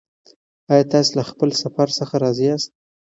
ایا 0.71 0.85
تاسې 0.91 1.11
له 1.17 1.23
خپل 1.29 1.49
سفر 1.61 1.87
څخه 1.99 2.15
راضي 2.23 2.45
یاست؟ 2.49 2.69